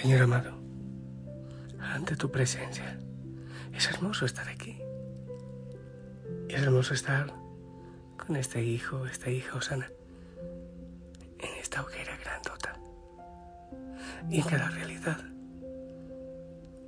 Señor 0.00 0.22
amado, 0.22 0.52
ante 1.80 2.14
tu 2.14 2.30
presencia, 2.30 3.00
es 3.74 3.88
hermoso 3.88 4.26
estar 4.26 4.48
aquí. 4.48 4.80
Es 6.48 6.62
hermoso 6.62 6.94
estar 6.94 7.34
con 8.16 8.36
este 8.36 8.62
hijo, 8.62 9.06
esta 9.06 9.28
hija 9.28 9.56
Osana, 9.56 9.90
en 11.40 11.58
esta 11.60 11.82
hoguera 11.82 12.16
grandota 12.16 12.78
y 14.30 14.36
en 14.36 14.46
cada 14.46 14.70
realidad. 14.70 15.18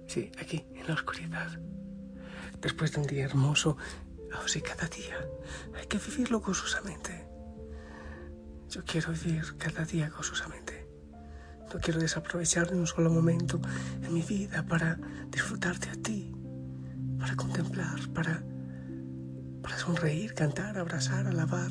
Sí, 0.06 0.30
aquí, 0.40 0.64
en 0.76 0.86
la 0.86 0.94
oscuridad. 0.94 1.48
Después 2.60 2.92
de 2.92 3.00
un 3.00 3.08
día 3.08 3.24
hermoso, 3.24 3.76
oh 4.40 4.46
sí, 4.46 4.60
cada 4.60 4.86
día 4.86 5.18
hay 5.76 5.86
que 5.88 5.98
vivirlo 5.98 6.38
gozosamente. 6.38 7.26
Yo 8.68 8.84
quiero 8.84 9.10
vivir 9.10 9.56
cada 9.58 9.84
día 9.84 10.10
gozosamente. 10.10 10.79
No 11.72 11.78
quiero 11.78 12.00
desaprovechar 12.00 12.72
ni 12.72 12.80
un 12.80 12.86
solo 12.86 13.10
momento 13.10 13.60
en 14.02 14.12
mi 14.12 14.22
vida 14.22 14.64
para 14.66 14.98
disfrutarte 15.30 15.88
a 15.88 15.94
ti, 15.94 16.34
para 17.18 17.36
contemplar, 17.36 18.08
para, 18.12 18.42
para 19.62 19.78
sonreír, 19.78 20.34
cantar, 20.34 20.78
abrazar, 20.78 21.28
alabar, 21.28 21.70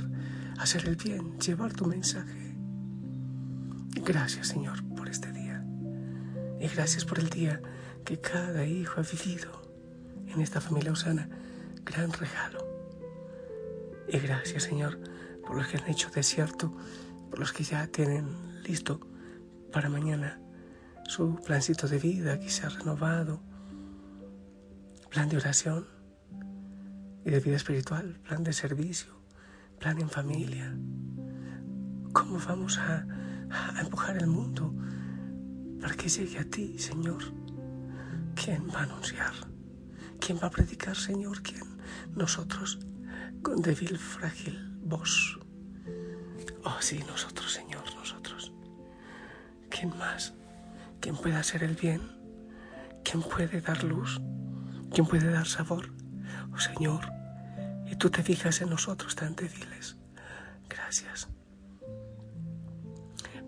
hacer 0.57 0.87
el 0.87 0.95
bien, 0.95 1.37
llevar 1.39 1.73
tu 1.73 1.85
mensaje. 1.85 2.55
Gracias 4.05 4.47
Señor 4.47 4.83
por 4.95 5.09
este 5.09 5.33
día. 5.33 5.65
Y 6.61 6.67
gracias 6.69 7.03
por 7.03 7.19
el 7.19 7.29
día 7.29 7.61
que 8.05 8.21
cada 8.21 8.65
hijo 8.65 9.01
ha 9.01 9.03
vivido 9.03 9.51
en 10.27 10.39
esta 10.39 10.61
familia 10.61 10.93
Osana. 10.93 11.27
Gran 11.83 12.13
regalo. 12.13 12.65
Y 14.07 14.17
gracias 14.19 14.63
Señor 14.63 14.97
por 15.45 15.57
los 15.57 15.67
que 15.67 15.77
han 15.77 15.89
hecho 15.89 16.09
desierto, 16.09 16.73
por 17.29 17.39
los 17.39 17.51
que 17.51 17.65
ya 17.65 17.85
tienen 17.87 18.63
listo 18.63 19.08
para 19.71 19.89
mañana 19.89 20.39
su 21.07 21.35
plancito 21.35 21.87
de 21.87 21.97
vida 21.97 22.33
ha 22.63 22.69
renovado, 22.69 23.41
plan 25.09 25.27
de 25.29 25.37
oración 25.37 25.87
y 27.25 27.31
de 27.31 27.39
vida 27.39 27.55
espiritual, 27.55 28.19
plan 28.23 28.43
de 28.43 28.53
servicio, 28.53 29.19
plan 29.79 29.99
en 29.99 30.09
familia. 30.09 30.75
¿Cómo 32.13 32.39
vamos 32.39 32.77
a, 32.77 33.05
a 33.49 33.81
empujar 33.81 34.17
el 34.17 34.27
mundo 34.27 34.73
para 35.81 35.95
que 35.95 36.09
llegue 36.09 36.39
a 36.39 36.43
ti, 36.43 36.77
Señor? 36.77 37.23
¿Quién 38.35 38.67
va 38.69 38.81
a 38.81 38.83
anunciar? 38.83 39.33
¿Quién 40.19 40.37
va 40.41 40.47
a 40.47 40.51
predicar, 40.51 40.95
Señor? 40.95 41.41
¿Quién? 41.41 41.63
Nosotros, 42.15 42.79
con 43.41 43.61
débil, 43.61 43.97
frágil 43.97 44.77
voz. 44.83 45.39
Oh, 46.63 46.77
sí, 46.79 46.99
nosotros, 47.07 47.51
Señor. 47.51 47.78
¿Quién 49.79 49.97
más? 49.97 50.33
¿Quién 50.99 51.15
puede 51.15 51.37
hacer 51.37 51.63
el 51.63 51.73
bien? 51.73 52.01
¿Quién 53.05 53.23
puede 53.23 53.61
dar 53.61 53.81
luz? 53.85 54.19
¿Quién 54.93 55.07
puede 55.07 55.31
dar 55.31 55.47
sabor? 55.47 55.93
Oh 56.53 56.59
Señor, 56.59 57.09
y 57.85 57.95
tú 57.95 58.09
te 58.09 58.21
fijas 58.21 58.59
en 58.59 58.71
nosotros 58.71 59.15
tan 59.15 59.37
débiles. 59.37 59.95
Gracias. 60.67 61.29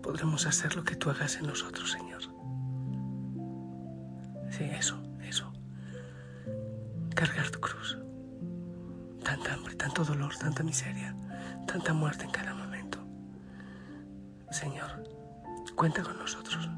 Podremos 0.02 0.46
hacer 0.46 0.74
lo 0.74 0.84
que 0.84 0.96
tú 0.96 1.10
hagas 1.10 1.36
en 1.36 1.48
nosotros, 1.48 1.92
Señor. 1.92 2.22
Sí, 4.48 4.64
eso, 4.64 5.02
eso. 5.20 5.52
Cargar 7.14 7.50
tu 7.50 7.60
cruz. 7.60 7.98
Tanta 9.22 9.52
hambre, 9.52 9.74
tanto 9.74 10.02
dolor, 10.02 10.34
tanta 10.38 10.62
miseria, 10.62 11.14
tanta 11.66 11.92
muerte 11.92 12.24
en 12.24 12.30
cada 12.30 12.54
momento. 12.54 13.06
Señor, 14.50 15.21
Cuenta 15.74 16.02
con 16.02 16.18
nosotros. 16.18 16.68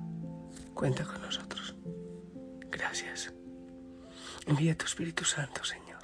Cuenta 0.75 1.05
con 1.05 1.21
nosotros. 1.21 1.77
Gracias. 2.71 3.33
Envía 4.47 4.77
tu 4.77 4.85
Espíritu 4.85 5.25
Santo, 5.25 5.65
Señor. 5.65 6.03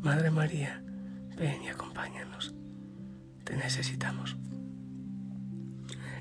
Madre 0.00 0.30
María, 0.30 0.82
ven 1.36 1.62
y 1.62 1.68
acompáñanos. 1.68 2.54
Te 3.44 3.56
necesitamos. 3.56 4.36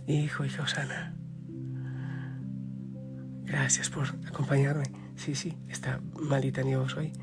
Hijo 0.08 0.44
y 0.44 0.50
Josana, 0.50 1.16
gracias 3.44 3.90
por 3.90 4.08
acompañarme. 4.28 4.84
Sí, 5.16 5.34
sí, 5.34 5.58
está 5.70 6.02
malita 6.20 6.62
vos 6.64 6.98
hoy, 6.98 7.14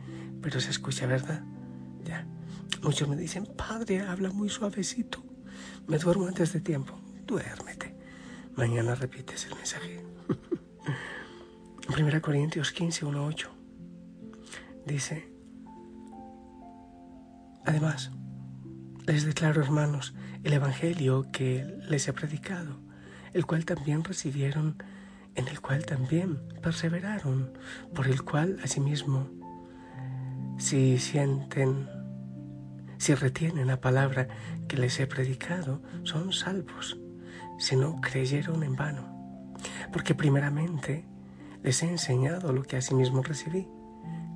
pero 0.40 0.60
se 0.60 0.70
escucha, 0.70 1.06
¿verdad? 1.06 1.42
Ya. 2.04 2.26
Muchos 2.82 3.08
me 3.08 3.16
dicen, 3.16 3.44
Padre, 3.44 4.00
habla 4.00 4.30
muy 4.30 4.48
suavecito. 4.48 5.22
Me 5.86 5.98
duermo 5.98 6.26
antes 6.26 6.52
de 6.52 6.60
tiempo. 6.60 6.98
Duérmete. 7.26 7.89
Mañana 8.56 8.94
repites 8.94 9.46
el 9.46 9.54
mensaje. 9.54 10.04
1 11.88 12.22
Corintios 12.22 12.72
15, 12.72 13.06
1, 13.06 13.26
8. 13.26 13.50
Dice, 14.86 15.32
además, 17.64 18.10
les 19.06 19.24
declaro, 19.24 19.62
hermanos, 19.62 20.14
el 20.42 20.52
Evangelio 20.52 21.30
que 21.32 21.64
les 21.88 22.08
he 22.08 22.12
predicado, 22.12 22.80
el 23.32 23.46
cual 23.46 23.64
también 23.64 24.02
recibieron, 24.04 24.82
en 25.36 25.48
el 25.48 25.60
cual 25.60 25.86
también 25.86 26.40
perseveraron, 26.60 27.52
por 27.94 28.08
el 28.08 28.22
cual 28.22 28.58
asimismo, 28.64 29.30
si 30.58 30.98
sienten, 30.98 31.88
si 32.98 33.14
retienen 33.14 33.68
la 33.68 33.80
palabra 33.80 34.28
que 34.68 34.76
les 34.76 34.98
he 34.98 35.06
predicado, 35.06 35.80
son 36.02 36.32
salvos 36.32 36.98
si 37.60 37.76
no 37.76 38.00
creyeron 38.00 38.62
en 38.64 38.74
vano, 38.74 39.54
porque 39.92 40.14
primeramente 40.14 41.04
les 41.62 41.82
he 41.82 41.88
enseñado 41.88 42.52
lo 42.52 42.62
que 42.62 42.78
asimismo 42.78 43.22
recibí, 43.22 43.68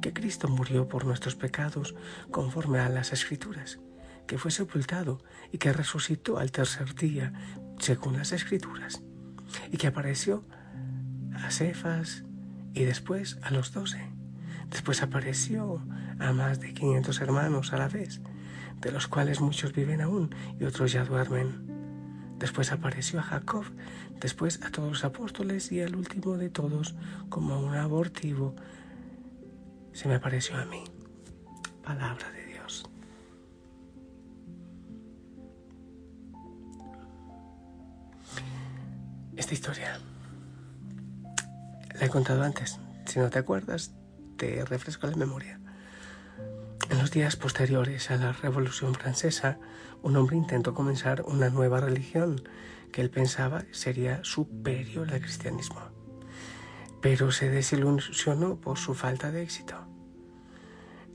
que 0.02 0.12
Cristo 0.12 0.46
murió 0.48 0.88
por 0.88 1.06
nuestros 1.06 1.34
pecados 1.34 1.94
conforme 2.30 2.80
a 2.80 2.90
las 2.90 3.14
escrituras, 3.14 3.80
que 4.26 4.36
fue 4.36 4.50
sepultado 4.50 5.22
y 5.50 5.58
que 5.58 5.72
resucitó 5.72 6.38
al 6.38 6.52
tercer 6.52 6.94
día 6.94 7.32
según 7.78 8.18
las 8.18 8.32
escrituras, 8.32 9.02
y 9.72 9.78
que 9.78 9.86
apareció 9.86 10.44
a 11.34 11.50
Cefas 11.50 12.24
y 12.74 12.84
después 12.84 13.38
a 13.42 13.50
los 13.50 13.72
doce. 13.72 14.02
Después 14.68 15.02
apareció 15.02 15.82
a 16.18 16.32
más 16.32 16.60
de 16.60 16.74
quinientos 16.74 17.22
hermanos 17.22 17.72
a 17.72 17.78
la 17.78 17.88
vez, 17.88 18.20
de 18.82 18.92
los 18.92 19.08
cuales 19.08 19.40
muchos 19.40 19.72
viven 19.72 20.02
aún 20.02 20.34
y 20.60 20.64
otros 20.64 20.92
ya 20.92 21.04
duermen. 21.04 21.73
Después 22.38 22.72
apareció 22.72 23.20
a 23.20 23.22
Jacob, 23.22 23.64
después 24.20 24.62
a 24.62 24.70
todos 24.70 24.88
los 24.88 25.04
apóstoles 25.04 25.70
y 25.72 25.80
al 25.80 25.94
último 25.96 26.36
de 26.36 26.50
todos, 26.50 26.94
como 27.28 27.60
un 27.60 27.74
abortivo, 27.74 28.54
se 29.92 30.08
me 30.08 30.16
apareció 30.16 30.56
a 30.56 30.64
mí. 30.64 30.84
Palabra 31.82 32.30
de 32.32 32.46
Dios. 32.46 32.84
Esta 39.36 39.54
historia 39.54 39.98
la 41.98 42.06
he 42.06 42.08
contado 42.08 42.42
antes. 42.42 42.78
Si 43.06 43.18
no 43.18 43.30
te 43.30 43.38
acuerdas, 43.38 43.92
te 44.36 44.64
refresco 44.64 45.06
la 45.06 45.16
memoria. 45.16 45.60
En 46.90 46.98
los 46.98 47.10
días 47.10 47.36
posteriores 47.36 48.10
a 48.10 48.16
la 48.16 48.32
Revolución 48.32 48.94
Francesa, 48.94 49.58
un 50.02 50.16
hombre 50.16 50.36
intentó 50.36 50.74
comenzar 50.74 51.22
una 51.26 51.48
nueva 51.48 51.80
religión 51.80 52.42
que 52.92 53.00
él 53.00 53.10
pensaba 53.10 53.64
sería 53.72 54.22
superior 54.22 55.10
al 55.12 55.20
cristianismo, 55.20 55.80
pero 57.00 57.32
se 57.32 57.48
desilusionó 57.48 58.56
por 58.56 58.78
su 58.78 58.94
falta 58.94 59.30
de 59.30 59.42
éxito. 59.42 59.76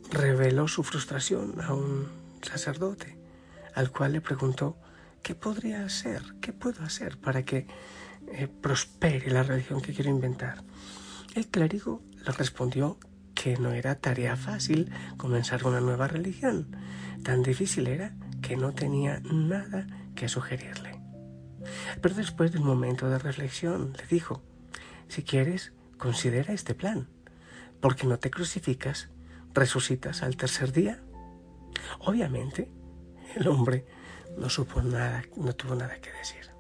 Reveló 0.10 0.68
su 0.68 0.84
frustración 0.84 1.62
a 1.62 1.74
un 1.74 2.08
sacerdote, 2.42 3.18
al 3.76 3.92
cual 3.92 4.14
le 4.14 4.22
preguntó, 4.22 4.76
¿qué 5.22 5.36
podría 5.36 5.86
hacer? 5.86 6.24
¿Qué 6.42 6.52
puedo 6.52 6.84
hacer 6.84 7.20
para 7.20 7.44
que 7.44 7.68
eh, 8.32 8.48
prospere 8.48 9.30
la 9.30 9.44
religión 9.44 9.82
que 9.82 9.94
quiero 9.94 10.10
inventar? 10.10 10.64
El 11.36 11.48
clérigo 11.48 12.02
le 12.26 12.32
respondió 12.32 12.98
que 13.42 13.58
no 13.58 13.72
era 13.72 13.96
tarea 13.96 14.36
fácil 14.36 14.92
comenzar 15.16 15.66
una 15.66 15.80
nueva 15.80 16.10
religión. 16.10 16.76
Tan 17.24 17.42
difícil 17.42 17.88
era 17.88 18.14
que 18.42 18.58
no 18.58 18.74
tenía 18.74 19.22
nada 19.22 19.88
que 20.14 20.28
sugerirle. 20.28 21.00
Pero 22.02 22.16
después 22.16 22.52
de 22.52 22.60
un 22.60 22.66
momento 22.66 23.10
de 23.10 23.18
reflexión 23.18 23.94
le 23.98 24.06
dijo, 24.08 24.44
si 25.08 25.24
quieres, 25.24 25.72
considera 25.98 26.54
este 26.54 26.76
plan, 26.76 27.08
porque 27.80 28.06
no 28.06 28.20
te 28.20 28.30
crucificas, 28.30 29.10
resucitas 29.54 30.22
al 30.22 30.36
tercer 30.36 30.74
día. 30.74 31.00
Obviamente, 32.00 32.70
el 33.38 33.48
hombre 33.48 33.86
no 34.38 34.50
supo 34.50 34.82
nada, 34.82 35.24
no 35.38 35.54
tuvo 35.54 35.76
nada 35.76 35.96
que 36.02 36.12
decir. 36.12 36.52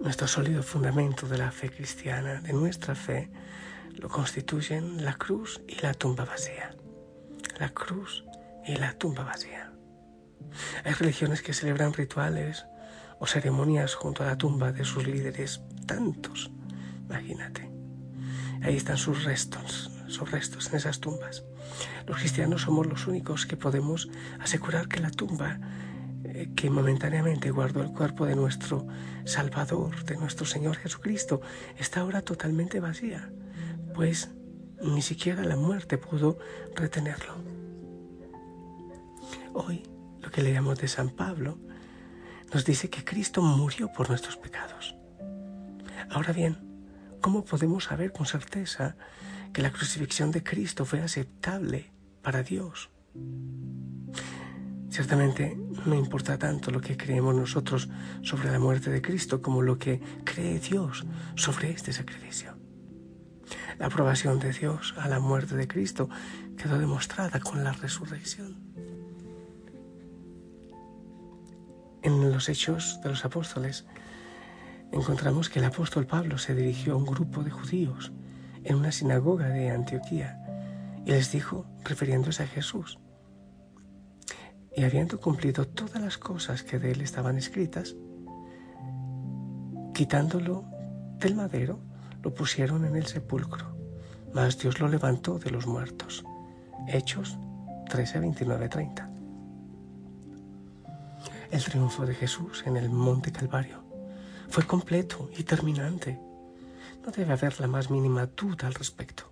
Nuestro 0.00 0.28
sólido 0.28 0.62
fundamento 0.62 1.26
de 1.26 1.38
la 1.38 1.50
fe 1.50 1.68
cristiana, 1.68 2.40
de 2.40 2.52
nuestra 2.52 2.94
fe, 2.94 3.30
lo 3.96 4.08
constituyen 4.08 5.04
la 5.04 5.14
cruz 5.14 5.60
y 5.68 5.80
la 5.80 5.94
tumba 5.94 6.24
vacía. 6.24 6.74
La 7.58 7.70
cruz 7.70 8.24
y 8.66 8.76
la 8.76 8.92
tumba 8.94 9.24
vacía. 9.24 9.72
Hay 10.84 10.92
religiones 10.92 11.42
que 11.42 11.54
celebran 11.54 11.92
rituales 11.92 12.66
o 13.18 13.26
ceremonias 13.26 13.94
junto 13.94 14.22
a 14.22 14.26
la 14.26 14.38
tumba 14.38 14.72
de 14.72 14.84
sus 14.84 15.06
líderes, 15.06 15.62
tantos, 15.86 16.50
imagínate. 17.08 17.70
Ahí 18.62 18.76
están 18.76 18.96
sus 18.96 19.24
restos, 19.24 19.90
sus 20.08 20.30
restos 20.30 20.68
en 20.68 20.76
esas 20.76 21.00
tumbas. 21.00 21.44
Los 22.06 22.18
cristianos 22.18 22.62
somos 22.62 22.86
los 22.86 23.06
únicos 23.06 23.46
que 23.46 23.56
podemos 23.56 24.08
asegurar 24.40 24.88
que 24.88 25.00
la 25.00 25.10
tumba 25.10 25.58
eh, 26.24 26.50
que 26.54 26.70
momentáneamente 26.70 27.50
guardó 27.50 27.82
el 27.82 27.90
cuerpo 27.90 28.26
de 28.26 28.36
nuestro 28.36 28.86
Salvador, 29.24 30.04
de 30.04 30.16
nuestro 30.16 30.46
Señor 30.46 30.76
Jesucristo, 30.76 31.40
está 31.78 32.00
ahora 32.00 32.22
totalmente 32.22 32.80
vacía, 32.80 33.30
pues 33.94 34.30
ni 34.82 35.02
siquiera 35.02 35.44
la 35.44 35.56
muerte 35.56 35.98
pudo 35.98 36.38
retenerlo. 36.74 37.34
Hoy, 39.54 39.82
lo 40.20 40.30
que 40.30 40.42
leemos 40.42 40.78
de 40.78 40.88
San 40.88 41.10
Pablo, 41.10 41.58
nos 42.52 42.64
dice 42.64 42.90
que 42.90 43.04
Cristo 43.04 43.42
murió 43.42 43.92
por 43.92 44.08
nuestros 44.08 44.36
pecados. 44.36 44.96
Ahora 46.10 46.32
bien, 46.32 46.58
¿cómo 47.20 47.44
podemos 47.44 47.84
saber 47.84 48.12
con 48.12 48.26
certeza 48.26 48.96
que 49.52 49.62
la 49.62 49.72
crucifixión 49.72 50.30
de 50.30 50.42
Cristo 50.42 50.84
fue 50.84 51.00
aceptable 51.00 51.92
para 52.22 52.42
Dios? 52.42 52.90
Ciertamente 54.90 55.56
no 55.86 55.94
importa 55.94 56.36
tanto 56.36 56.70
lo 56.70 56.80
que 56.82 56.98
creemos 56.98 57.34
nosotros 57.34 57.88
sobre 58.20 58.50
la 58.52 58.58
muerte 58.58 58.90
de 58.90 59.00
Cristo 59.00 59.40
como 59.40 59.62
lo 59.62 59.78
que 59.78 60.02
cree 60.24 60.58
Dios 60.58 61.06
sobre 61.34 61.70
este 61.70 61.94
sacrificio. 61.94 62.51
La 63.82 63.88
aprobación 63.88 64.38
de 64.38 64.52
Dios 64.52 64.94
a 64.96 65.08
la 65.08 65.18
muerte 65.18 65.56
de 65.56 65.66
Cristo 65.66 66.08
quedó 66.56 66.78
demostrada 66.78 67.40
con 67.40 67.64
la 67.64 67.72
resurrección. 67.72 68.54
En 72.00 72.32
los 72.32 72.48
hechos 72.48 73.00
de 73.02 73.08
los 73.08 73.24
apóstoles 73.24 73.84
encontramos 74.92 75.48
que 75.48 75.58
el 75.58 75.64
apóstol 75.64 76.06
Pablo 76.06 76.38
se 76.38 76.54
dirigió 76.54 76.92
a 76.92 76.96
un 76.96 77.06
grupo 77.06 77.42
de 77.42 77.50
judíos 77.50 78.12
en 78.62 78.76
una 78.76 78.92
sinagoga 78.92 79.48
de 79.48 79.72
Antioquía 79.72 80.38
y 81.04 81.10
les 81.10 81.32
dijo, 81.32 81.66
refiriéndose 81.82 82.44
a 82.44 82.46
Jesús, 82.46 83.00
y 84.76 84.84
habiendo 84.84 85.18
cumplido 85.18 85.66
todas 85.66 86.00
las 86.00 86.18
cosas 86.18 86.62
que 86.62 86.78
de 86.78 86.92
él 86.92 87.00
estaban 87.00 87.36
escritas, 87.36 87.96
quitándolo 89.92 90.66
del 91.18 91.34
madero, 91.34 91.80
lo 92.22 92.32
pusieron 92.32 92.84
en 92.84 92.96
el 92.96 93.06
sepulcro, 93.06 93.71
mas 94.34 94.58
Dios 94.58 94.80
lo 94.80 94.88
levantó 94.88 95.38
de 95.38 95.50
los 95.50 95.66
muertos. 95.66 96.24
Hechos 96.88 97.38
13, 97.88 98.20
29, 98.20 98.68
30. 98.68 99.10
El 101.50 101.62
triunfo 101.64 102.06
de 102.06 102.14
Jesús 102.14 102.64
en 102.66 102.76
el 102.76 102.88
monte 102.88 103.30
Calvario 103.30 103.84
fue 104.48 104.64
completo 104.64 105.30
y 105.36 105.42
terminante. 105.44 106.18
No 107.04 107.10
debe 107.10 107.32
haber 107.32 107.60
la 107.60 107.66
más 107.66 107.90
mínima 107.90 108.26
duda 108.26 108.66
al 108.66 108.74
respecto. 108.74 109.30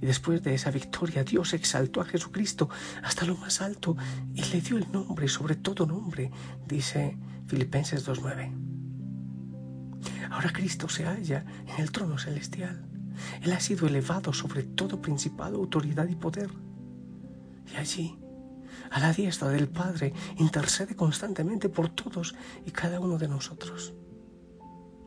Y 0.00 0.06
después 0.06 0.42
de 0.42 0.54
esa 0.54 0.70
victoria 0.70 1.24
Dios 1.24 1.52
exaltó 1.52 2.00
a 2.00 2.04
Jesucristo 2.04 2.70
hasta 3.02 3.26
lo 3.26 3.36
más 3.36 3.60
alto 3.60 3.96
y 4.34 4.42
le 4.44 4.60
dio 4.60 4.78
el 4.78 4.90
nombre 4.90 5.28
sobre 5.28 5.56
todo 5.56 5.86
nombre, 5.86 6.30
dice 6.66 7.18
Filipenses 7.46 8.06
2.9. 8.08 8.52
Ahora 10.30 10.50
Cristo 10.52 10.88
se 10.88 11.04
halla 11.04 11.44
en 11.66 11.82
el 11.82 11.92
trono 11.92 12.18
celestial. 12.18 12.93
Él 13.42 13.52
ha 13.52 13.60
sido 13.60 13.86
elevado 13.86 14.32
sobre 14.32 14.62
todo 14.62 15.00
principado, 15.00 15.56
autoridad 15.56 16.08
y 16.08 16.14
poder. 16.14 16.50
Y 17.72 17.76
allí, 17.76 18.18
a 18.90 19.00
la 19.00 19.12
diestra 19.12 19.48
del 19.48 19.68
Padre, 19.68 20.12
intercede 20.38 20.94
constantemente 20.96 21.68
por 21.68 21.88
todos 21.88 22.34
y 22.64 22.70
cada 22.70 23.00
uno 23.00 23.18
de 23.18 23.28
nosotros. 23.28 23.94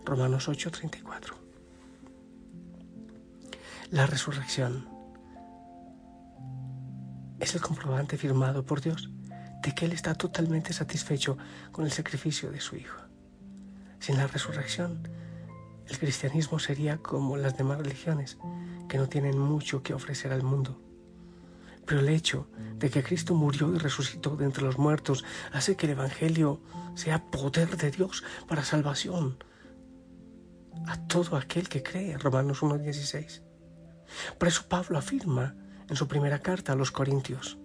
Romanos 0.05 0.47
8:34 0.47 1.47
la 3.91 4.05
resurrección 4.05 4.85
es 7.39 7.55
el 7.55 7.61
comprobante 7.61 8.17
firmado 8.17 8.65
por 8.65 8.81
Dios 8.81 9.09
de 9.61 9.73
que 9.73 9.85
Él 9.85 9.93
está 9.93 10.13
totalmente 10.13 10.73
satisfecho 10.73 11.37
con 11.71 11.85
el 11.85 11.91
sacrificio 11.91 12.51
de 12.51 12.59
su 12.59 12.75
Hijo. 12.75 12.99
Sin 13.99 14.17
la 14.17 14.27
resurrección, 14.27 15.07
el 15.89 15.97
cristianismo 15.97 16.59
sería 16.59 16.97
como 16.97 17.37
las 17.37 17.57
demás 17.57 17.79
religiones, 17.79 18.37
que 18.89 18.97
no 18.97 19.07
tienen 19.07 19.37
mucho 19.37 19.83
que 19.83 19.93
ofrecer 19.93 20.31
al 20.31 20.43
mundo. 20.43 20.81
Pero 21.85 22.01
el 22.01 22.09
hecho 22.09 22.49
de 22.75 22.89
que 22.89 23.03
Cristo 23.03 23.33
murió 23.33 23.73
y 23.73 23.77
resucitó 23.77 24.35
de 24.35 24.45
entre 24.45 24.63
los 24.63 24.77
muertos 24.77 25.23
hace 25.53 25.75
que 25.77 25.85
el 25.85 25.93
Evangelio 25.93 26.61
sea 26.95 27.23
poder 27.31 27.77
de 27.77 27.91
Dios 27.91 28.23
para 28.47 28.65
salvación 28.65 29.37
a 30.85 30.97
todo 31.07 31.37
aquel 31.37 31.69
que 31.69 31.83
cree. 31.83 32.17
Romanos 32.17 32.61
1.16. 32.61 33.41
Por 34.37 34.47
eso 34.47 34.67
Pablo 34.67 34.97
afirma 34.97 35.55
en 35.89 35.95
su 35.95 36.07
primera 36.07 36.39
carta 36.39 36.73
a 36.73 36.75
los 36.75 36.91
Corintios, 36.91 37.57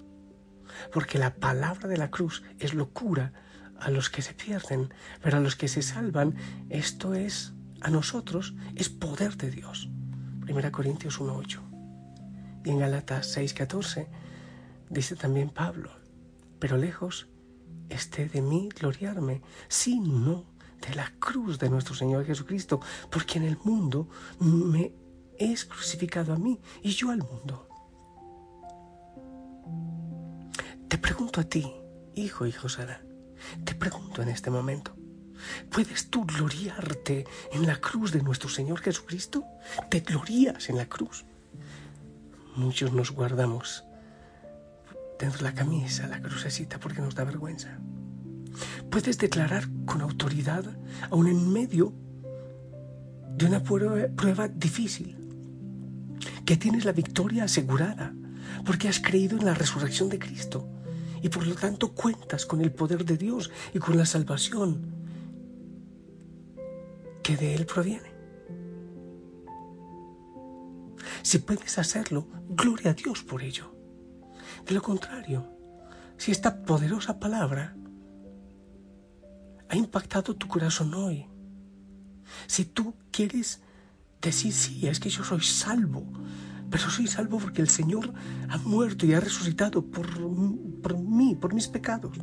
porque 0.93 1.19
la 1.19 1.35
palabra 1.35 1.89
de 1.89 1.97
la 1.97 2.11
cruz 2.11 2.43
es 2.59 2.75
locura 2.75 3.33
a 3.81 3.91
los 3.91 4.11
que 4.11 4.23
se 4.23 4.35
pierden, 4.35 4.95
pero 5.21 5.39
a 5.39 5.41
los 5.41 5.57
que 5.57 5.69
se 5.69 5.83
salvan, 5.83 6.37
esto 6.71 7.15
es, 7.15 7.53
a 7.83 7.91
nosotros, 7.91 8.55
es 8.77 8.89
poder 8.89 9.37
de 9.37 9.51
Dios. 9.51 9.89
Primera 10.41 10.73
Corintios 10.73 11.21
1.8. 11.21 11.61
Y 12.65 12.71
en 12.71 12.79
Galatas 12.79 13.37
6.14 13.37 14.07
dice 14.89 15.17
también 15.17 15.51
Pablo, 15.51 15.91
pero 16.59 16.77
lejos 16.77 17.29
esté 17.89 18.29
de 18.29 18.41
mí 18.41 18.69
gloriarme, 18.79 19.43
sino 19.69 20.45
de 20.87 20.95
la 20.95 21.13
cruz 21.19 21.59
de 21.59 21.71
nuestro 21.71 21.95
Señor 21.95 22.25
Jesucristo, 22.25 22.81
porque 23.11 23.39
en 23.39 23.45
el 23.45 23.59
mundo 23.65 24.09
me 24.41 24.93
es 25.39 25.65
crucificado 25.65 26.33
a 26.33 26.39
mí 26.39 26.61
y 26.83 26.91
yo 26.91 27.11
al 27.11 27.19
mundo. 27.19 27.69
Te 30.89 30.99
pregunto 30.99 31.41
a 31.41 31.45
ti, 31.45 31.73
hijo, 32.15 32.47
hijo 32.47 32.69
Sara, 32.69 33.03
te 33.65 33.75
pregunto 33.75 34.23
en 34.23 34.29
este 34.29 34.51
momento, 34.51 34.95
¿puedes 35.71 36.11
tú 36.11 36.25
gloriarte 36.25 37.27
en 37.53 37.67
la 37.67 37.77
cruz 37.77 38.13
de 38.13 38.23
nuestro 38.23 38.49
Señor 38.49 38.81
Jesucristo? 38.81 39.45
¿Te 39.91 40.01
glorías 40.01 40.69
en 40.69 40.77
la 40.77 40.87
cruz? 40.87 41.25
Muchos 42.57 42.93
nos 42.93 43.11
guardamos 43.11 43.85
dentro 45.19 45.39
de 45.39 45.45
la 45.45 45.55
camisa 45.55 46.07
la 46.09 46.21
crucecita 46.21 46.79
porque 46.79 47.01
nos 47.01 47.15
da 47.15 47.25
vergüenza. 47.25 47.79
Puedes 48.91 49.19
declarar 49.19 49.69
con 49.87 50.01
autoridad, 50.03 50.65
aún 51.11 51.29
en 51.29 51.53
medio 51.53 51.95
de 53.37 53.47
una 53.47 53.63
prueba 53.63 54.49
difícil, 54.49 55.17
que 56.45 56.57
tienes 56.57 56.85
la 56.85 56.93
victoria 56.93 57.45
asegurada, 57.45 58.15
porque 58.67 58.89
has 58.89 59.01
creído 59.01 59.39
en 59.39 59.47
la 59.47 59.55
resurrección 59.55 60.09
de 60.09 60.19
Cristo 60.19 60.69
y 61.23 61.29
por 61.29 61.47
lo 61.47 61.55
tanto 61.55 61.93
cuentas 61.93 62.45
con 62.45 62.61
el 62.61 62.73
poder 62.73 63.05
de 63.05 63.17
Dios 63.17 63.51
y 63.73 63.79
con 63.79 63.97
la 63.97 64.05
salvación 64.05 65.02
que 67.23 67.37
de 67.37 67.55
Él 67.55 67.67
proviene. 67.67 68.13
Si 71.23 71.39
puedes 71.39 71.79
hacerlo, 71.79 72.27
gloria 72.49 72.91
a 72.91 72.95
Dios 72.95 73.23
por 73.23 73.43
ello. 73.43 73.75
De 74.67 74.75
lo 74.75 74.83
contrario, 74.83 75.49
si 76.17 76.31
esta 76.31 76.65
poderosa 76.65 77.19
palabra 77.19 77.77
ha 79.69 79.77
impactado 79.77 80.37
tu 80.37 80.49
corazón 80.49 80.95
hoy, 80.95 81.27
si 82.47 82.65
tú 82.65 82.95
quieres 83.11 83.61
decir, 84.21 84.53
sí, 84.53 84.87
es 84.87 85.01
que 85.01 85.11
yo 85.11 85.25
soy 85.25 85.41
salvo, 85.41 86.05
pero 86.71 86.89
soy 86.91 87.07
salvo 87.07 87.39
porque 87.39 87.61
el 87.61 87.69
Señor 87.69 88.13
ha 88.49 88.59
muerto 88.59 89.07
y 89.07 89.15
ha 89.15 89.21
resucitado 89.21 89.85
por, 89.85 90.07
por 90.81 90.99
mí, 90.99 91.35
por 91.35 91.55
mis 91.55 91.69
pecados. 91.69 92.17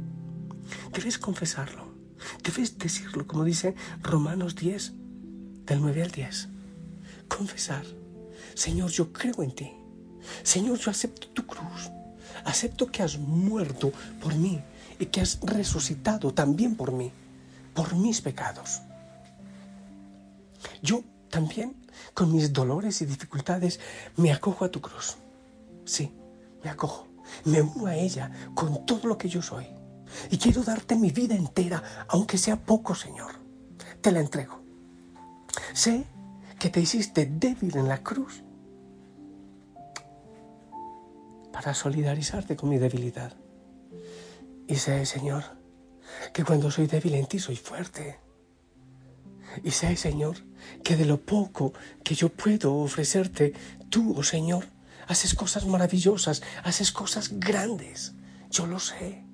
Debes 0.94 1.18
confesarlo, 1.18 1.89
debes 2.44 2.78
decirlo, 2.78 3.28
como 3.28 3.44
dice 3.44 3.76
Romanos 4.02 4.56
10, 4.56 4.94
del 5.66 5.82
9 5.82 6.04
al 6.04 6.12
10. 6.12 6.50
Confesar, 7.28 7.86
Señor, 8.56 8.90
yo 8.92 9.14
creo 9.14 9.44
en 9.44 9.52
ti. 9.52 9.72
Señor, 10.44 10.78
yo 10.80 10.92
acepto 10.92 11.28
tu 11.30 11.46
cruz. 11.46 11.92
Acepto 12.46 12.88
que 12.88 13.04
has 13.04 13.18
muerto 13.18 13.92
por 14.22 14.36
mí 14.36 14.62
y 15.00 15.06
que 15.08 15.22
has 15.22 15.40
resucitado 15.42 16.34
también 16.34 16.76
por 16.76 16.92
mí, 16.92 17.12
por 17.74 17.96
mis 17.96 18.22
pecados. 18.22 18.82
Yo 20.82 21.04
también, 21.30 21.76
con 22.14 22.34
mis 22.34 22.52
dolores 22.52 23.02
y 23.02 23.06
dificultades, 23.06 23.80
me 24.18 24.32
acojo 24.32 24.66
a 24.66 24.72
tu 24.72 24.82
cruz. 24.82 25.18
Sí, 25.86 26.12
me 26.64 26.70
acojo. 26.70 27.08
Me 27.46 27.62
uno 27.62 27.86
a 27.86 27.96
ella 27.96 28.32
con 28.56 28.86
todo 28.86 29.08
lo 29.08 29.18
que 29.18 29.30
yo 29.30 29.42
soy. 29.42 29.68
Y 30.30 30.38
quiero 30.38 30.64
darte 30.64 30.96
mi 30.96 31.12
vida 31.12 31.36
entera, 31.36 32.06
aunque 32.08 32.38
sea 32.38 32.58
poco, 32.58 32.96
Señor. 32.96 33.34
Te 34.02 34.12
la 34.12 34.20
entrego. 34.20 34.62
Sé 35.74 36.06
que 36.60 36.70
te 36.70 36.82
hiciste 36.82 37.26
débil 37.26 37.78
en 37.78 37.88
la 37.88 38.04
cruz 38.04 38.44
para 41.52 41.74
solidarizarte 41.74 42.56
con 42.56 42.70
mi 42.70 42.78
debilidad. 42.78 43.36
Y 44.68 44.76
sé, 44.76 45.06
Señor, 45.06 45.44
que 46.34 46.44
cuando 46.44 46.72
soy 46.72 46.88
débil 46.88 47.16
en 47.16 47.26
ti 47.26 47.40
soy 47.40 47.56
fuerte. 47.56 48.20
Y 49.64 49.72
sé, 49.72 49.96
Señor, 49.96 50.38
que 50.84 50.96
de 50.96 51.06
lo 51.06 51.20
poco 51.20 51.74
que 52.04 52.16
yo 52.16 52.30
puedo 52.30 52.76
ofrecerte, 52.76 53.54
tú, 53.90 54.14
oh 54.16 54.24
Señor, 54.24 54.66
haces 55.08 55.34
cosas 55.34 55.66
maravillosas, 55.66 56.44
haces 56.64 56.92
cosas 56.92 57.40
grandes. 57.40 58.14
Yo 58.52 58.68
lo 58.68 58.80
sé. 58.80 59.26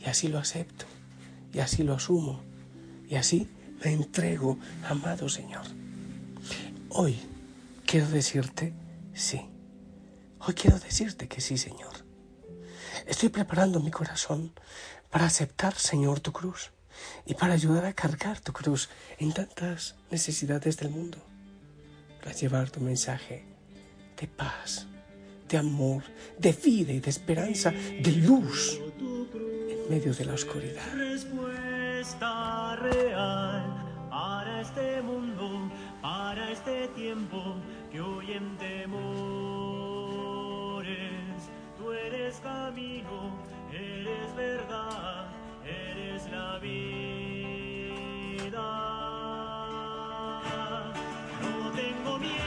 Y 0.00 0.04
así 0.06 0.28
lo 0.28 0.38
acepto, 0.38 0.86
y 1.52 1.60
así 1.60 1.82
lo 1.82 1.94
asumo, 1.94 2.42
y 3.08 3.16
así 3.16 3.48
me 3.84 3.92
entrego, 3.92 4.58
amado 4.88 5.28
Señor. 5.28 5.64
Hoy 6.90 7.18
quiero 7.86 8.08
decirte 8.08 8.72
sí. 9.14 9.40
Hoy 10.40 10.54
quiero 10.54 10.78
decirte 10.78 11.28
que 11.28 11.40
sí, 11.40 11.58
Señor. 11.58 11.92
Estoy 13.06 13.28
preparando 13.28 13.80
mi 13.80 13.90
corazón 13.90 14.52
para 15.10 15.26
aceptar, 15.26 15.74
Señor, 15.74 16.20
tu 16.20 16.32
cruz 16.32 16.72
y 17.24 17.34
para 17.34 17.54
ayudar 17.54 17.84
a 17.84 17.92
cargar 17.92 18.40
tu 18.40 18.52
cruz 18.52 18.88
en 19.18 19.32
tantas 19.32 19.96
necesidades 20.10 20.76
del 20.76 20.90
mundo, 20.90 21.18
para 22.20 22.32
llevar 22.32 22.70
tu 22.70 22.80
mensaje 22.80 23.44
de 24.18 24.26
paz, 24.26 24.86
de 25.48 25.58
amor, 25.58 26.04
de 26.38 26.52
vida 26.52 26.92
y 26.92 27.00
de 27.00 27.10
esperanza, 27.10 27.70
de 27.70 28.12
luz 28.12 28.80
medio 29.88 30.12
de 30.14 30.24
la 30.24 30.34
oscuridad. 30.34 30.82
Respuesta 30.94 32.76
real 32.76 33.64
para 34.10 34.60
este 34.60 35.02
mundo, 35.02 35.70
para 36.02 36.50
este 36.50 36.88
tiempo 36.88 37.56
que 37.90 38.00
hoy 38.00 38.32
en 38.32 38.56
temores, 38.56 39.30
tú 41.78 41.92
eres 41.92 42.40
camino, 42.40 43.36
eres 43.72 44.34
verdad, 44.36 45.28
eres 45.64 46.28
la 46.30 46.58
vida. 46.58 47.06
No 51.42 51.70
tengo 51.72 52.18
miedo 52.18 52.45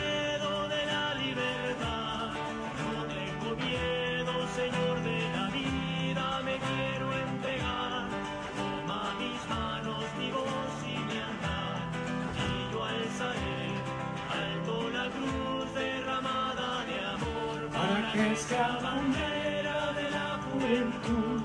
sea 18.36 18.80
bandera 18.82 19.94
de 19.94 20.10
la 20.10 20.40
juventud. 20.46 21.42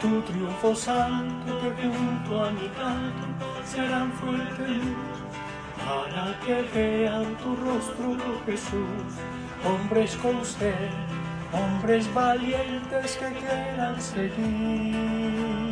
Tu 0.00 0.22
triunfo 0.22 0.74
santo 0.74 1.58
que 1.60 1.88
junto 1.88 2.44
a 2.44 2.50
mi 2.50 2.68
canto 2.68 3.46
serán 3.64 4.12
fuerte 4.12 4.68
luz 4.68 5.18
para 5.84 6.38
que 6.44 6.62
vean 6.74 7.34
tu 7.36 7.56
rostro, 7.56 8.12
oh 8.12 8.46
Jesús. 8.46 9.10
Hombres 9.64 10.16
con 10.16 10.44
sed, 10.44 10.90
hombres 11.52 12.12
valientes 12.14 13.16
que 13.16 13.32
quieran 13.40 14.00
seguir. 14.00 15.67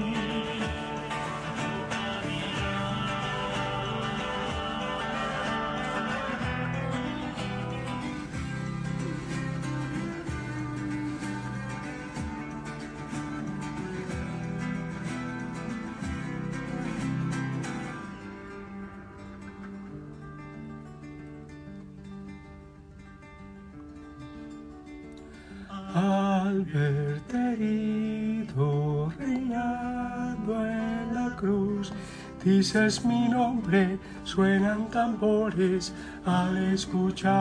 Dices 32.47 33.05
mi 33.05 33.29
nombre, 33.29 33.99
suenan 34.23 34.89
tambores 34.91 35.93
al 36.25 36.57
escucharte. 36.73 37.35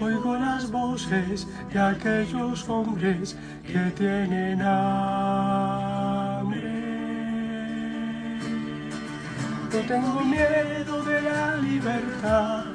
Oigo 0.00 0.36
las 0.36 0.70
voces 0.70 1.48
de 1.72 1.80
aquellos 1.80 2.68
hombres 2.68 3.36
que 3.66 3.90
tienen 3.98 4.62
hambre. 4.62 4.94
No 9.72 9.80
tengo 9.88 10.20
miedo 10.20 11.02
de 11.02 11.20
la 11.20 11.56
libertad, 11.56 12.66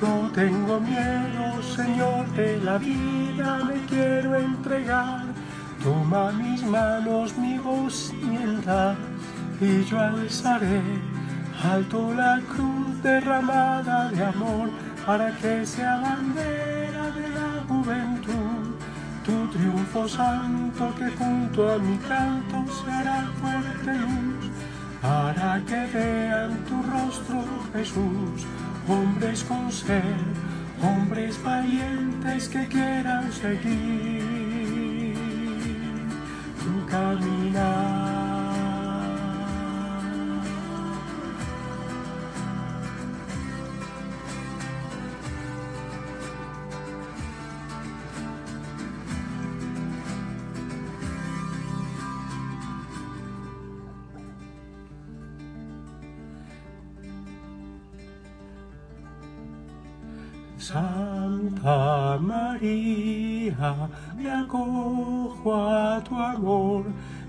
no 0.00 0.30
tengo 0.32 0.80
miedo, 0.80 1.62
Señor, 1.62 2.26
de 2.32 2.56
la 2.62 2.78
vida, 2.78 3.62
me 3.64 3.78
quiero 3.84 4.36
entregar. 4.36 5.25
Toma 5.86 6.32
mis 6.32 6.64
manos, 6.64 7.38
mi 7.38 7.58
voz 7.58 8.10
sienta, 8.10 8.96
y 9.60 9.84
yo 9.84 10.00
alzaré 10.00 10.82
alto 11.62 12.12
la 12.12 12.40
cruz 12.40 13.00
derramada 13.04 14.10
de 14.10 14.24
amor, 14.24 14.68
para 15.06 15.30
que 15.36 15.64
sea 15.64 16.00
bandera 16.00 17.04
de 17.12 17.28
la 17.28 17.50
juventud. 17.68 18.74
Tu 19.24 19.46
triunfo 19.52 20.08
santo 20.08 20.92
que 20.98 21.08
junto 21.10 21.72
a 21.72 21.78
mi 21.78 21.96
canto 21.98 22.64
se 22.74 22.90
hará 22.90 23.30
fuerte 23.40 23.92
luz 23.96 24.50
para 25.00 25.62
que 25.68 25.86
vean 25.96 26.64
tu 26.68 26.82
rostro, 26.82 27.44
Jesús, 27.72 28.44
hombres 28.88 29.44
con 29.44 29.70
sed, 29.70 30.18
hombres 30.82 31.40
valientes 31.44 32.48
que 32.48 32.66
quieran 32.66 33.32
seguir 33.32 34.15
tu 36.88 38.05
Santa 60.66 62.18
María, 62.20 63.88
me 64.16 64.28
acojo 64.28 65.54
a 65.54 66.02
tu 66.02 66.16
amor, 66.16 66.86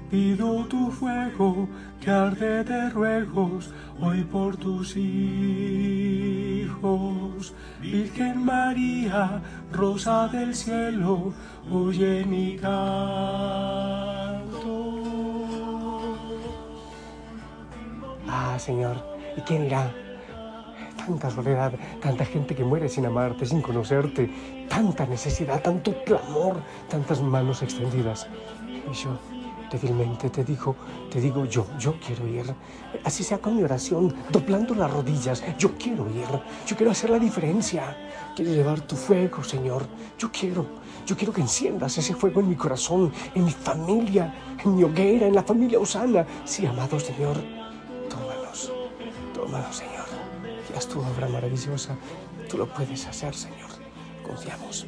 pido 0.10 0.66
tu 0.66 0.90
fuego 0.90 1.70
que 2.02 2.10
arde 2.10 2.64
de 2.64 2.90
ruegos 2.90 3.72
hoy 4.02 4.24
por 4.24 4.58
tus 4.58 4.98
hijos. 4.98 5.54
Virgen 7.80 8.44
María, 8.44 9.40
rosa 9.72 10.28
del 10.30 10.56
cielo, 10.56 11.32
oye 11.72 12.26
mi 12.26 12.56
canto. 12.56 12.74
Ah, 18.28 18.58
Señor, 18.58 18.98
¿y 19.38 19.42
quién 19.42 19.66
irá? 19.66 20.07
Tanta 21.08 21.32
soledad, 21.32 21.72
tanta 22.02 22.26
gente 22.26 22.54
que 22.54 22.66
muere 22.66 22.90
sin 22.90 23.06
amarte, 23.06 23.46
sin 23.46 23.62
conocerte, 23.62 24.30
tanta 24.68 25.06
necesidad, 25.06 25.62
tanto 25.62 26.04
clamor, 26.04 26.58
tantas 26.90 27.22
manos 27.22 27.62
extendidas. 27.62 28.28
Y 28.68 28.94
yo, 28.94 29.18
débilmente 29.72 30.30
te 30.30 30.44
digo, 30.44 30.76
te 31.10 31.22
digo 31.22 31.46
yo, 31.46 31.66
yo 31.80 31.96
quiero 32.06 32.28
ir. 32.28 32.54
Así 33.06 33.24
sea 33.24 33.38
con 33.38 33.56
mi 33.56 33.64
oración, 33.64 34.14
doblando 34.30 34.76
las 34.76 34.92
rodillas, 34.92 35.42
yo 35.58 35.78
quiero 35.78 36.10
ir. 36.10 36.28
Yo 36.66 36.76
quiero 36.76 36.92
hacer 36.92 37.10
la 37.10 37.20
diferencia. 37.20 37.96
Quiero 38.36 38.52
llevar 38.52 38.82
tu 38.82 38.98
fuego, 38.98 39.42
Señor. 39.46 39.84
Yo 40.20 40.30
quiero, 40.30 40.66
yo 41.06 41.16
quiero 41.16 41.32
que 41.32 41.40
enciendas 41.40 41.98
ese 41.98 42.16
fuego 42.16 42.42
en 42.42 42.50
mi 42.50 42.56
corazón, 42.58 43.14
en 43.34 43.46
mi 43.46 43.52
familia, 43.52 44.34
en 44.62 44.76
mi 44.76 44.84
hoguera, 44.84 45.26
en 45.26 45.36
la 45.36 45.44
familia 45.44 45.80
Osana. 45.80 46.26
Sí, 46.44 46.66
amado 46.66 47.00
Señor, 47.00 47.38
tómanos, 48.10 48.74
tómanos, 49.34 49.74
Señor. 49.74 49.97
Y 50.78 50.80
haz 50.80 50.88
tu 50.88 51.00
obra 51.00 51.28
maravillosa. 51.28 51.96
Tú 52.48 52.60
lo 52.60 52.68
puedes 52.68 53.08
hacer, 53.08 53.34
Señor. 53.34 53.72
Confiamos. 54.24 54.86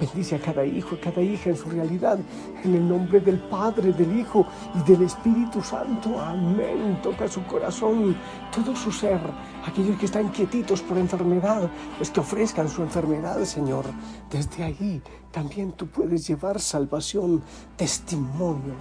Bendice 0.00 0.36
a 0.36 0.40
cada 0.40 0.64
hijo 0.64 0.94
y 0.94 0.98
cada 0.98 1.20
hija 1.20 1.50
en 1.50 1.56
su 1.56 1.68
realidad, 1.68 2.18
en 2.64 2.74
el 2.74 2.88
nombre 2.88 3.20
del 3.20 3.38
Padre, 3.38 3.92
del 3.92 4.18
Hijo 4.18 4.46
y 4.74 4.90
del 4.90 5.02
Espíritu 5.02 5.60
Santo. 5.60 6.18
Amén. 6.18 6.98
Toca 7.02 7.28
su 7.28 7.44
corazón, 7.44 8.16
todo 8.54 8.74
su 8.74 8.90
ser. 8.90 9.20
Aquellos 9.66 9.98
que 9.98 10.06
están 10.06 10.30
quietitos 10.30 10.80
por 10.80 10.96
enfermedad, 10.96 11.68
pues 11.98 12.10
que 12.10 12.20
ofrezcan 12.20 12.70
su 12.70 12.82
enfermedad, 12.82 13.44
Señor. 13.44 13.84
Desde 14.30 14.64
ahí 14.64 15.02
también 15.30 15.72
tú 15.72 15.88
puedes 15.88 16.26
llevar 16.26 16.58
salvación, 16.58 17.42
testimonio 17.76 18.74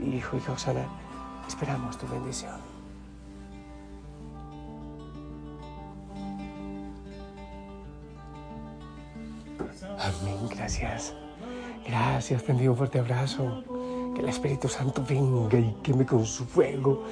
Hijo, 0.00 0.36
hija 0.36 0.52
Osana, 0.52 0.86
esperamos 1.46 1.98
tu 1.98 2.06
bendición. 2.06 2.67
Amén, 9.96 10.48
gracias. 10.50 11.14
Gracias, 11.86 12.42
te 12.44 12.52
envío 12.52 12.72
un 12.72 12.76
fuerte 12.76 12.98
abrazo. 12.98 13.64
Que 14.14 14.20
el 14.20 14.28
Espíritu 14.28 14.68
Santo 14.68 15.02
venga 15.08 15.58
y 15.58 15.74
queme 15.82 16.04
con 16.04 16.26
su 16.26 16.44
fuego 16.44 17.04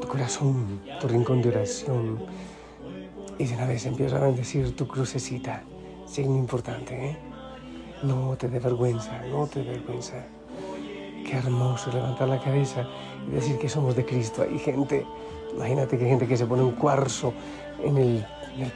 tu 0.00 0.08
corazón, 0.08 0.80
tu 1.00 1.08
rincón 1.08 1.42
de 1.42 1.48
oración. 1.48 2.20
Y 3.38 3.44
de 3.44 3.54
una 3.54 3.66
vez 3.66 3.84
empieza 3.86 4.16
a 4.16 4.20
bendecir 4.20 4.76
tu 4.76 4.86
crucecita, 4.86 5.62
signo 6.06 6.36
importante, 6.36 7.10
¿eh? 7.10 7.16
No 8.02 8.36
te 8.36 8.48
dé 8.48 8.58
vergüenza, 8.58 9.20
no 9.30 9.46
te 9.46 9.62
dé 9.62 9.72
vergüenza. 9.72 10.24
Qué 11.26 11.36
hermoso 11.36 11.92
levantar 11.92 12.28
la 12.28 12.40
cabeza 12.40 12.86
y 13.28 13.32
decir 13.32 13.58
que 13.58 13.68
somos 13.68 13.94
de 13.94 14.04
Cristo. 14.06 14.42
Hay 14.42 14.58
gente, 14.58 15.04
imagínate 15.54 15.98
que 15.98 16.06
gente 16.06 16.26
que 16.26 16.36
se 16.36 16.46
pone 16.46 16.62
un 16.62 16.72
cuarzo 16.72 17.34
en 17.82 17.98
el 17.98 18.24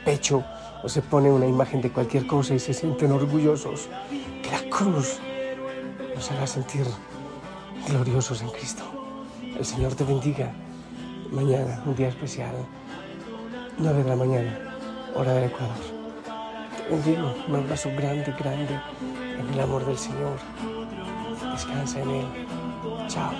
pecho 0.03 0.43
se 0.87 1.01
pone 1.01 1.29
una 1.29 1.47
imagen 1.47 1.81
de 1.81 1.89
cualquier 1.89 2.27
cosa 2.27 2.53
y 2.53 2.59
se 2.59 2.73
sienten 2.73 3.11
orgullosos. 3.11 3.89
Que 4.43 4.51
la 4.51 4.69
cruz 4.69 5.19
nos 6.13 6.31
haga 6.31 6.47
sentir 6.47 6.85
gloriosos 7.87 8.41
en 8.41 8.49
Cristo. 8.49 8.83
El 9.57 9.65
Señor 9.65 9.95
te 9.95 10.03
bendiga. 10.03 10.51
Mañana, 11.31 11.81
un 11.85 11.95
día 11.95 12.09
especial, 12.09 12.53
9 13.77 14.03
de 14.03 14.09
la 14.09 14.15
mañana, 14.15 14.59
hora 15.15 15.33
del 15.33 15.45
Ecuador. 15.45 15.75
Te 16.77 16.89
bendigo, 16.89 17.33
un 17.47 17.55
abrazo 17.55 17.89
grande, 17.97 18.33
grande 18.37 18.79
en 19.39 19.49
el 19.53 19.59
amor 19.59 19.85
del 19.85 19.97
Señor. 19.97 20.37
Descansa 21.51 22.01
en 22.01 22.09
Él. 22.09 22.25
Chao. 23.07 23.31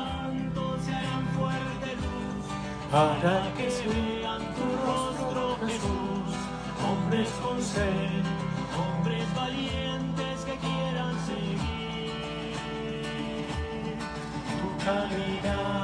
Hombres 7.15 7.29
con 7.41 7.61
sed, 7.61 8.23
hombres 8.77 9.35
valientes 9.35 10.41
que 10.45 10.57
quieran 10.57 11.15
seguir 11.25 12.11
tu 14.59 14.85
caminar. 14.85 15.74